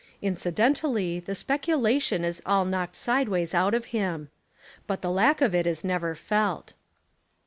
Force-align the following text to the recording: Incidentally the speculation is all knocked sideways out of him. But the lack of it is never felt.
Incidentally 0.23 1.19
the 1.19 1.35
speculation 1.35 2.23
is 2.23 2.41
all 2.43 2.65
knocked 2.65 2.95
sideways 2.95 3.53
out 3.53 3.75
of 3.75 3.85
him. 3.93 4.29
But 4.87 5.03
the 5.03 5.11
lack 5.11 5.41
of 5.41 5.53
it 5.53 5.67
is 5.67 5.83
never 5.83 6.15
felt. 6.15 6.73